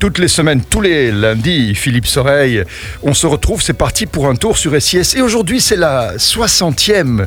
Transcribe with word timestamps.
Toutes 0.00 0.18
les 0.18 0.28
semaines, 0.28 0.62
tous 0.62 0.80
les 0.80 1.10
lundis, 1.10 1.74
Philippe 1.74 2.06
Soreille, 2.06 2.62
on 3.02 3.14
se 3.14 3.26
retrouve, 3.26 3.60
c'est 3.60 3.72
parti 3.72 4.06
pour 4.06 4.28
un 4.28 4.36
tour 4.36 4.56
sur 4.56 4.80
SIS. 4.80 5.16
Et 5.16 5.22
aujourd'hui, 5.22 5.60
c'est 5.60 5.74
la 5.74 6.14
60e. 6.14 7.26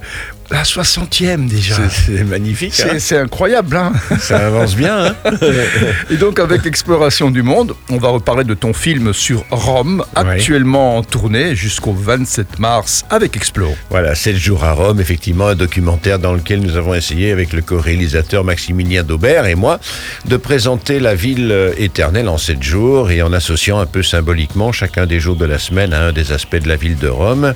La 0.51 0.63
60e 0.63 1.47
déjà. 1.47 1.75
C'est 1.89 2.23
magnifique. 2.25 2.73
C'est 2.73 2.91
hein. 2.91 2.99
c'est 2.99 3.17
incroyable, 3.17 3.77
hein 3.77 3.93
Ça 4.19 4.47
avance 4.47 4.75
bien. 4.75 5.05
hein. 5.05 5.15
Et 6.09 6.17
donc, 6.17 6.39
avec 6.39 6.65
Exploration 6.65 7.31
du 7.31 7.41
Monde, 7.41 7.73
on 7.89 7.97
va 7.97 8.09
reparler 8.09 8.43
de 8.43 8.53
ton 8.53 8.73
film 8.73 9.13
sur 9.13 9.45
Rome, 9.49 10.03
actuellement 10.15 10.97
en 10.97 11.03
tournée 11.03 11.55
jusqu'au 11.55 11.93
27 11.93 12.59
mars 12.59 13.05
avec 13.09 13.37
Explo. 13.37 13.69
voilà, 13.89 14.13
7 14.13 14.35
jours 14.35 14.63
à 14.65 14.73
Rome, 14.73 14.99
effectivement, 14.99 15.47
un 15.47 15.55
documentaire 15.55 16.19
dans 16.19 16.33
lequel 16.33 16.59
nous 16.59 16.75
avons 16.75 16.93
essayé, 16.93 17.31
avec 17.31 17.53
le 17.53 17.61
co-réalisateur 17.61 18.43
Maximilien 18.43 19.03
Daubert 19.03 19.45
et 19.45 19.55
moi, 19.55 19.79
de 20.25 20.35
présenter 20.37 20.99
la 20.99 21.15
ville 21.15 21.51
euh, 21.51 21.71
éternelle 21.77 22.27
en 22.27 22.37
7 22.37 22.61
jours 22.61 23.09
et 23.11 23.21
en 23.21 23.31
associant 23.31 23.79
un 23.79 23.85
peu 23.85 24.03
symboliquement 24.03 24.71
chacun 24.73 25.05
des 25.05 25.19
jours 25.19 25.37
de 25.37 25.45
la 25.45 25.59
semaine 25.59 25.93
à 25.93 26.01
un 26.07 26.11
des 26.11 26.33
aspects 26.33 26.57
de 26.57 26.67
la 26.67 26.75
ville 26.75 26.97
de 26.97 27.07
Rome. 27.07 27.53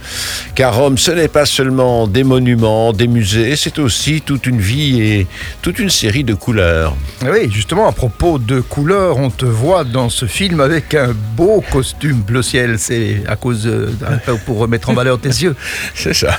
Car 0.56 0.76
Rome, 0.76 0.98
ce 0.98 1.12
n'est 1.12 1.28
pas 1.28 1.46
seulement 1.46 2.08
des 2.08 2.24
monuments, 2.24 2.85
des 2.94 3.08
musées, 3.08 3.56
c'est 3.56 3.80
aussi 3.80 4.22
toute 4.22 4.46
une 4.46 4.60
vie 4.60 5.02
et 5.02 5.28
toute 5.62 5.80
une 5.80 5.90
série 5.90 6.24
de 6.24 6.34
couleurs. 6.34 6.96
Oui, 7.24 7.50
justement, 7.52 7.88
à 7.88 7.92
propos 7.92 8.38
de 8.40 8.60
couleurs, 8.62 9.18
on 9.18 9.30
te 9.30 9.46
voit 9.46 9.84
dans 9.84 10.10
ce 10.10 10.26
film 10.26 10.60
avec 10.60 10.94
un 10.94 11.14
beau 11.36 11.64
costume 11.72 12.18
bleu 12.22 12.42
ciel. 12.42 12.76
C'est 12.80 13.24
à 13.28 13.36
cause 13.36 13.64
de, 13.64 13.90
pour 14.46 14.58
remettre 14.60 14.90
en 14.90 14.94
valeur 14.94 15.20
tes 15.20 15.30
yeux. 15.30 15.56
C'est 15.96 16.14
ça. 16.14 16.38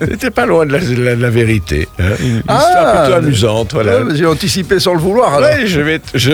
C'était 0.00 0.30
pas 0.30 0.46
loin 0.46 0.66
de 0.66 0.72
la, 0.72 0.78
de 0.80 1.02
la- 1.02 1.16
de 1.16 1.22
la 1.22 1.30
vérité. 1.30 1.88
hein. 1.98 2.04
Une 2.20 2.42
Ah, 2.48 2.58
histoire 2.66 3.02
plutôt 3.02 3.16
amusante, 3.18 3.72
voilà. 3.74 4.00
J'ai 4.14 4.26
anticipé 4.26 4.78
sans 4.80 4.94
le 4.94 5.00
vouloir. 5.00 5.40
Ouais, 5.40 5.66
je 5.66 5.80
vais, 5.80 6.00
je, 6.14 6.32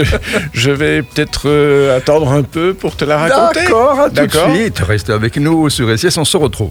je 0.52 0.70
vais 0.70 1.02
peut-être 1.02 1.42
euh, 1.48 1.96
attendre 1.96 2.32
un 2.32 2.42
peu 2.42 2.74
pour 2.74 2.96
te 2.96 3.04
la 3.04 3.18
raconter. 3.18 3.60
D'accord, 3.64 4.00
à 4.00 4.10
tout 4.10 4.26
de 4.26 4.30
suite. 4.54 4.78
Restez 4.80 5.12
avec 5.12 5.36
nous 5.36 5.70
sur 5.70 5.96
SIS, 5.98 6.16
on 6.18 6.24
se 6.24 6.36
retrouve. 6.36 6.70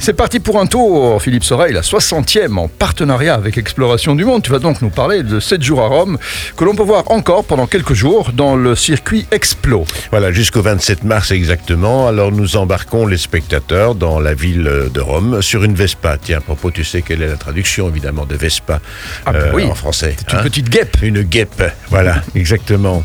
C'est 0.00 0.12
parti 0.14 0.38
pour 0.38 0.60
un 0.60 0.66
tour, 0.66 1.20
Philippe 1.20 1.42
Soreille, 1.42 1.72
la 1.74 1.80
60e 1.80 2.56
en 2.56 2.68
partenariat 2.68 3.34
avec 3.34 3.58
Exploration 3.58 4.14
du 4.14 4.24
Monde. 4.24 4.42
Tu 4.42 4.50
vas 4.50 4.60
donc 4.60 4.80
nous 4.80 4.90
parler 4.90 5.24
de 5.24 5.40
7 5.40 5.60
jours 5.60 5.82
à 5.82 5.88
Rome, 5.88 6.18
que 6.56 6.64
l'on 6.64 6.74
peut 6.76 6.84
voir 6.84 7.10
encore 7.10 7.44
pendant 7.44 7.66
quelques 7.66 7.94
jours 7.94 8.30
dans 8.32 8.54
le 8.54 8.76
circuit 8.76 9.26
Explo. 9.32 9.84
Voilà, 10.10 10.30
jusqu'au 10.30 10.62
27 10.62 11.02
mars 11.02 11.32
exactement. 11.32 12.06
Alors 12.06 12.30
nous 12.30 12.56
embarquons 12.56 13.06
les 13.06 13.18
spectateurs 13.18 13.96
dans 13.96 14.20
la 14.20 14.34
ville 14.34 14.88
de 14.94 15.00
Rome 15.00 15.42
sur 15.42 15.64
une 15.64 15.74
Vespa. 15.74 16.16
Tiens, 16.16 16.38
à 16.38 16.42
propos, 16.42 16.70
tu 16.70 16.84
sais 16.84 17.02
quelle 17.02 17.20
est 17.20 17.28
la 17.28 17.36
traduction 17.36 17.88
évidemment 17.88 18.24
de 18.24 18.36
Vespa 18.36 18.80
Ah, 19.26 19.32
bah 19.32 19.38
euh, 19.40 19.50
oui. 19.52 19.64
en 19.64 19.74
français 19.74 20.14
C'est 20.18 20.32
une 20.32 20.38
hein 20.38 20.42
petite 20.44 20.70
guêpe. 20.70 20.96
Une 21.02 21.22
guêpe, 21.22 21.62
voilà, 21.90 22.22
exactement. 22.36 23.02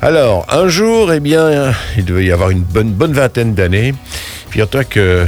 Alors, 0.00 0.46
un 0.50 0.68
jour, 0.68 1.12
eh 1.12 1.20
bien, 1.20 1.74
il 1.98 2.04
devait 2.04 2.24
y 2.24 2.32
avoir 2.32 2.50
une 2.50 2.62
bonne, 2.62 2.92
bonne 2.92 3.12
vingtaine 3.12 3.54
d'années. 3.54 3.92
Figure-toi 4.50 4.84
que 4.84 5.26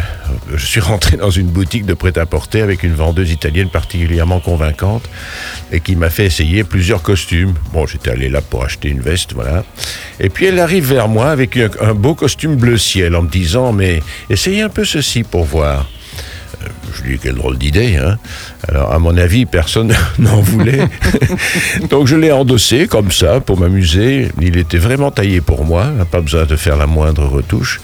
je 0.53 0.65
suis 0.65 0.81
rentré 0.81 1.17
dans 1.17 1.31
une 1.31 1.47
boutique 1.47 1.87
de 1.87 1.95
prêt-à-porter 1.95 2.61
avec 2.61 2.83
une 2.83 2.95
vendeuse 2.95 3.31
italienne 3.31 3.69
particulièrement 3.69 4.41
convaincante 4.41 5.09
et 5.73 5.81
qui 5.81 5.97
m'a 5.97 6.11
fait 6.11 6.27
essayer 6.27 6.65
plusieurs 6.65 7.03
costumes. 7.03 7.55
Bon, 7.73 7.87
j'étais 7.87 8.11
allé 8.11 8.29
là 8.29 8.41
pour 8.41 8.65
acheter 8.65 8.89
une 8.89 9.01
veste, 9.01 9.33
voilà. 9.33 9.65
Et 10.21 10.29
puis 10.29 10.47
elle 10.47 10.61
arrive 10.61 10.89
vers 10.89 11.09
moi 11.09 11.31
avec 11.31 11.57
un, 11.57 11.95
beau 11.95 12.15
costume 12.15 12.57
bleu 12.57 12.79
ciel 12.79 13.15
en 13.17 13.23
me 13.23 13.29
disant 13.29 13.73
Mais 13.73 14.03
essayez 14.31 14.63
un 14.63 14.69
peu 14.69 14.85
ceci 14.85 15.23
pour 15.23 15.45
voir. 15.45 15.89
Je 16.95 17.03
lui 17.03 17.15
dis 17.15 17.23
quelle 17.23 17.35
drôle 17.35 17.59
d'idée. 17.59 17.97
Hein 17.97 18.19
Alors 18.69 18.93
à 18.93 18.99
mon 18.99 19.17
avis, 19.17 19.47
personne 19.47 19.95
n'en 20.19 20.41
voulait. 20.41 20.89
Donc 21.91 22.07
je 22.07 22.17
l'ai 22.17 22.33
endossé 22.33 22.87
comme 22.87 23.11
ça 23.11 23.41
pour 23.41 23.59
m'amuser. 23.59 24.29
Il 24.41 24.57
était 24.57 24.79
vraiment 24.79 25.11
taillé 25.11 25.41
pour 25.41 25.65
moi, 25.65 25.87
pas 26.11 26.21
besoin 26.21 26.45
de 26.45 26.57
faire 26.57 26.77
la 26.77 26.87
moindre 26.87 27.27
retouche. 27.27 27.81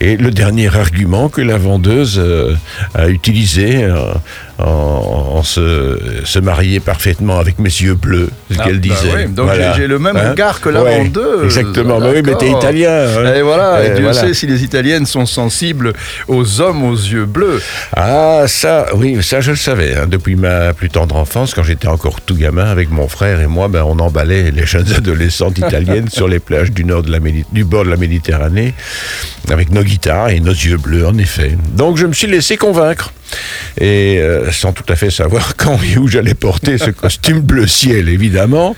Et 0.00 0.16
le 0.16 0.30
dernier 0.30 0.74
argument 0.74 1.28
que 1.28 1.40
la 1.40 1.58
vendeuse 1.58 2.18
euh, 2.18 2.54
a 2.94 3.08
utilisé 3.08 3.84
euh, 3.84 4.12
en, 4.58 4.93
en 5.14 5.42
se, 5.42 5.98
se 6.24 6.38
marier 6.38 6.80
parfaitement 6.80 7.38
avec 7.38 7.58
mes 7.58 7.68
yeux 7.70 7.94
bleus, 7.94 8.28
ce 8.50 8.56
Ah, 8.58 8.64
qu'elle 8.64 8.80
bah 8.80 8.94
disait. 8.94 9.14
oui, 9.14 9.26
donc 9.32 9.46
Voilà. 9.46 9.72
j'ai- 9.74 9.86
le 9.86 9.98
même 9.98 10.16
Hein 10.16 10.30
regard 10.30 10.60
que 10.60 10.68
la 10.68 10.82
Ouais, 10.82 10.98
vendeuse. 10.98 11.44
Exactement. 11.44 12.00
Bah 12.00 12.08
oui, 12.14 12.22
mais 12.24 12.34
t'es 12.36 12.50
italien. 12.50 12.90
hein. 13.24 13.34
Et 13.34 13.42
voilà, 13.42 13.84
et 13.84 13.90
Dieu 13.90 14.02
voilà. 14.04 14.20
sait 14.20 14.34
si 14.34 14.46
les 14.46 14.64
Italiennes 14.64 15.06
sont 15.06 15.26
sensibles 15.26 15.92
aux 16.28 16.60
hommes 16.60 16.84
aux 16.84 16.94
yeux 16.96 17.26
bleus. 17.26 17.60
Ah, 17.96 18.44
ça, 18.46 18.86
oui, 18.94 19.18
ça 19.22 19.40
je 19.40 19.50
le 19.52 19.56
savais. 19.56 19.94
hein. 19.96 20.06
Depuis 20.08 20.36
ma 20.36 20.72
plus 20.72 20.88
tendre 20.90 21.16
enfance, 21.16 21.54
quand 21.54 21.62
j'étais 21.62 21.88
encore 21.88 22.20
tout 22.20 22.34
gamin, 22.34 22.64
avec 22.64 22.90
mon 22.90 23.08
frère 23.08 23.40
et 23.40 23.46
moi, 23.46 23.68
ben, 23.68 23.82
on 23.86 23.98
emballait 23.98 24.50
les 24.50 24.66
jeunes 24.66 24.92
adolescentes 24.96 25.58
italiennes 25.58 26.08
sur 26.08 26.28
les 26.28 26.40
plages 26.40 26.72
du, 26.72 26.84
nord 26.84 27.02
de 27.02 27.10
la 27.12 27.18
du 27.52 27.64
bord 27.64 27.84
de 27.84 27.90
la 27.90 27.96
Méditerranée, 27.96 28.74
avec 29.50 29.70
nos 29.70 29.82
guitares 29.82 30.30
et 30.30 30.40
nos 30.40 30.52
yeux 30.52 30.76
bleus, 30.78 31.06
en 31.06 31.16
effet. 31.18 31.56
Donc 31.76 31.96
je 31.98 32.06
me 32.06 32.12
suis 32.12 32.26
laissé 32.26 32.56
convaincre. 32.56 33.12
Et 33.80 34.18
euh, 34.18 34.50
sans 34.52 34.72
tout 34.72 34.84
à 34.88 34.96
fait 34.96 35.10
savoir 35.10 35.56
quand 35.56 35.78
et 35.82 35.98
où 35.98 36.08
j'allais 36.08 36.34
porter 36.34 36.78
ce 36.78 36.90
costume 36.90 37.40
bleu 37.40 37.66
ciel, 37.66 38.08
évidemment. 38.08 38.76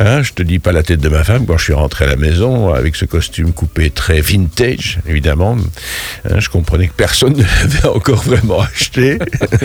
Hein, 0.00 0.22
je 0.22 0.32
te 0.32 0.42
dis 0.42 0.58
pas 0.58 0.72
la 0.72 0.82
tête 0.82 1.00
de 1.00 1.08
ma 1.08 1.24
femme 1.24 1.46
quand 1.46 1.58
je 1.58 1.64
suis 1.64 1.72
rentré 1.72 2.04
à 2.04 2.08
la 2.08 2.16
maison 2.16 2.72
avec 2.72 2.96
ce 2.96 3.04
costume 3.04 3.52
coupé 3.52 3.90
très 3.90 4.20
vintage, 4.20 4.98
évidemment. 5.08 5.56
Hein, 6.28 6.40
je 6.40 6.48
comprenais 6.48 6.88
que 6.88 6.94
personne 6.96 7.32
ne 7.36 7.42
l'avait 7.42 7.88
encore 7.88 8.22
vraiment 8.22 8.60
acheté. 8.60 9.18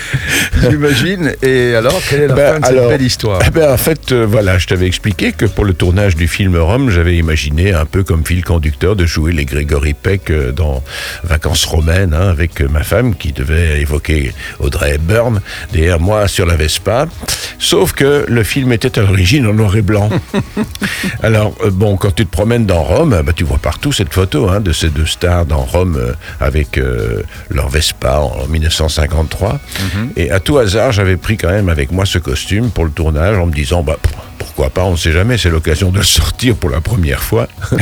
J'imagine. 0.70 1.34
Et 1.42 1.76
alors, 1.76 2.00
quelle 2.10 2.22
est 2.22 2.28
la 2.28 2.36
Ben, 2.36 2.54
fin 2.54 2.60
de 2.60 2.66
alors, 2.66 2.90
cette 2.90 2.98
belle 2.98 3.08
histoire 3.08 3.42
Eh 3.46 3.50
ben, 3.50 3.72
en 3.72 3.78
fait, 3.78 4.12
euh, 4.12 4.26
voilà, 4.28 4.58
je 4.58 4.68
t'avais 4.68 4.88
expliqué 4.88 5.32
que 5.32 5.46
pour 5.46 5.66
le 5.66 5.74
tournage 5.74 6.16
du 6.16 6.28
film 6.28 6.58
Rome, 6.58 6.90
j'avais 6.90 7.16
imaginé 7.16 7.74
un 7.74 7.86
peu 7.86 8.04
comme 8.04 8.26
fil 8.26 8.44
conducteur 8.44 8.96
de 8.96 9.06
jouer 9.06 9.32
les 9.32 9.46
Grégory 9.46 9.94
Peck 9.94 10.30
euh, 10.30 10.52
dans 10.52 10.84
Vacances 11.24 11.66
romaines 11.66 12.14
hein, 12.14 12.30
avec 12.30 12.62
ma 12.62 12.84
femme 12.84 13.16
qui 13.16 13.32
devait 13.32 13.82
évoquer 13.82 14.27
Audrey 14.60 14.96
Hepburn 14.96 15.42
derrière 15.72 16.00
moi 16.00 16.28
sur 16.28 16.46
la 16.46 16.56
Vespa. 16.56 17.08
Sauf 17.60 17.94
que 17.94 18.26
le 18.28 18.44
film 18.44 18.72
était 18.72 19.00
à 19.00 19.02
l'origine 19.02 19.48
en 19.48 19.54
noir 19.54 19.76
et 19.76 19.82
blanc. 19.82 20.10
Alors, 21.24 21.54
euh, 21.64 21.72
bon, 21.72 21.98
quand 21.98 22.14
tu 22.14 22.26
te 22.26 22.32
promènes 22.32 22.66
dans 22.66 22.84
Rome, 22.84 23.22
bah, 23.26 23.34
tu 23.36 23.44
vois 23.44 23.58
partout 23.58 23.92
cette 23.92 24.14
photo 24.14 24.50
hein, 24.50 24.60
de 24.60 24.72
ces 24.72 24.90
deux 24.90 25.06
stars 25.06 25.46
dans 25.46 25.62
Rome 25.62 25.98
euh, 25.98 26.14
avec 26.40 26.78
euh, 26.78 27.24
leur 27.50 27.70
Vespa 27.70 28.20
en 28.20 28.48
1953. 28.48 29.60
Et 30.16 30.32
à 30.32 30.40
tout 30.40 30.58
hasard, 30.58 30.92
j'avais 30.92 31.18
pris 31.18 31.38
quand 31.38 31.50
même 31.50 31.70
avec 31.70 31.92
moi 31.92 32.06
ce 32.06 32.20
costume 32.20 32.70
pour 32.70 32.86
le 32.86 32.92
tournage 32.92 33.38
en 33.38 33.46
me 33.48 33.54
disant, 33.54 33.84
bah, 33.84 33.98
pff, 34.02 34.14
pourquoi 34.58 34.74
pas, 34.74 34.86
on 34.86 34.94
ne 34.94 34.98
sait 34.98 35.12
jamais, 35.12 35.38
c'est 35.38 35.52
l'occasion 35.52 35.92
de 35.92 36.00
le 36.00 36.04
sortir 36.04 36.56
pour 36.56 36.72
la 36.72 36.82
première 36.82 37.22
fois. 37.22 37.48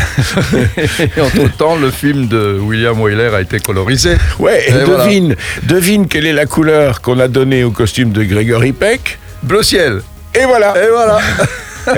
Et 0.99 1.21
entre-temps, 1.21 1.77
le 1.77 1.89
film 1.89 2.27
de 2.27 2.59
William 2.59 2.99
Wyler 2.99 3.31
a 3.33 3.39
été 3.39 3.61
colorisé. 3.61 4.17
Ouais, 4.39 4.65
et 4.67 4.71
Et 4.71 4.83
voilà. 4.83 5.05
devine, 5.05 5.35
devine 5.63 6.05
quelle 6.09 6.25
est 6.25 6.33
la 6.33 6.45
couleur 6.45 6.99
qu'on 6.99 7.17
a 7.21 7.29
donnée 7.29 7.63
au 7.63 7.71
costume 7.71 8.11
de 8.11 8.25
Gregory 8.25 8.73
Peck. 8.73 9.19
Bleu 9.41 9.63
ciel. 9.63 10.01
Et 10.37 10.43
voilà. 10.43 10.73
Et 10.83 10.89
voilà. 10.89 11.19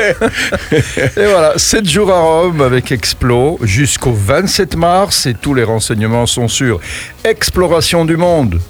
et 1.18 1.26
voilà, 1.26 1.54
7 1.56 1.90
jours 1.90 2.12
à 2.12 2.22
Rome 2.22 2.62
avec 2.62 2.92
Explo 2.92 3.58
jusqu'au 3.64 4.14
27 4.14 4.76
mars 4.76 5.26
et 5.26 5.34
tous 5.34 5.56
les 5.56 5.64
renseignements 5.64 6.28
sont 6.28 6.48
sur 6.48 6.80
exploration 7.24 8.06
du 8.06 8.16
monde. 8.16 8.62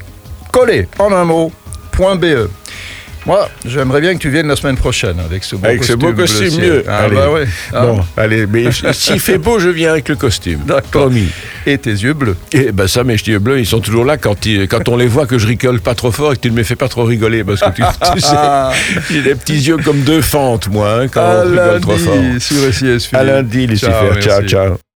Collé 0.54 0.88
en 1.00 1.12
un 1.12 1.26
mot, 1.26 1.52
point 1.92 2.16
.be. 2.16 2.48
Moi, 3.28 3.50
j'aimerais 3.66 4.02
bien 4.02 4.14
que 4.16 4.20
tu 4.20 4.30
viennes 4.30 4.48
la 4.48 4.56
semaine 4.56 4.78
prochaine 4.78 5.20
avec 5.20 5.44
ce 5.44 5.56
beau 5.58 5.68
Avec 5.68 5.84
ce 5.84 5.94
costume. 5.94 6.12
beau 6.12 6.22
costume 6.22 6.60
mieux. 6.62 6.84
Ah 6.88 7.00
Allez. 7.04 7.16
bah 7.16 7.30
ouais. 7.30 7.46
Ah. 7.74 7.82
Bon, 7.86 8.00
allez, 8.16 8.48
mais 8.48 8.72
s'il 8.94 9.20
fait 9.20 9.38
beau, 9.38 9.60
je 9.60 9.68
viens 9.70 9.92
avec 9.92 10.08
le 10.10 10.16
costume. 10.16 10.62
D'accord. 10.66 11.12
Et 11.66 11.78
tes 11.78 11.92
yeux 11.92 12.14
bleus. 12.14 12.38
Et 12.54 12.72
ben 12.72 12.88
ça, 12.88 13.04
mes 13.04 13.14
yeux 13.16 13.40
bleus, 13.40 13.60
ils 13.60 13.66
sont 13.66 13.82
toujours 13.82 14.06
là 14.06 14.16
quand, 14.18 14.46
ils- 14.46 14.68
quand 14.70 14.88
on 14.88 14.96
les 14.96 15.08
voit 15.08 15.26
que 15.28 15.38
je 15.38 15.46
rigole 15.46 15.82
pas 15.82 15.94
trop 15.94 16.12
fort 16.12 16.32
et 16.32 16.36
que 16.38 16.42
tu 16.42 16.52
ne 16.52 16.56
me 16.56 16.64
fais 16.64 16.78
pas 16.78 16.88
trop 16.88 17.04
rigoler 17.04 17.44
parce 17.44 17.60
que 17.60 17.70
tu, 17.72 17.82
tu 18.16 18.22
sais, 18.22 18.36
j'ai 19.12 19.22
des 19.22 19.36
petits 19.36 19.60
yeux 19.60 19.78
comme 19.78 20.00
deux 20.02 20.22
fentes, 20.22 20.70
moi, 20.70 21.02
hein, 21.02 21.08
quand 21.10 21.22
À 21.22 21.44
on 21.46 21.50
rigole 21.50 21.82
trop 21.82 21.98
fort. 21.98 22.16
sur 22.40 22.74
SIS. 22.74 23.10
À 23.14 23.24
lundi, 23.26 23.68
Lucifer. 23.68 23.92
Ciao, 24.22 24.42
ciao. 24.44 24.87